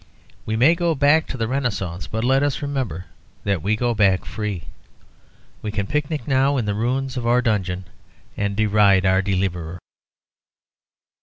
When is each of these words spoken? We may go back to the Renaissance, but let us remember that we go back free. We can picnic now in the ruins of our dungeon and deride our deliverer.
We 0.47 0.55
may 0.55 0.73
go 0.73 0.95
back 0.95 1.27
to 1.27 1.37
the 1.37 1.47
Renaissance, 1.47 2.07
but 2.07 2.23
let 2.23 2.41
us 2.41 2.63
remember 2.63 3.05
that 3.43 3.61
we 3.61 3.75
go 3.75 3.93
back 3.93 4.25
free. 4.25 4.63
We 5.61 5.69
can 5.71 5.85
picnic 5.85 6.27
now 6.27 6.57
in 6.57 6.65
the 6.65 6.73
ruins 6.73 7.17
of 7.17 7.27
our 7.27 7.39
dungeon 7.43 7.85
and 8.35 8.55
deride 8.55 9.05
our 9.05 9.21
deliverer. 9.21 9.77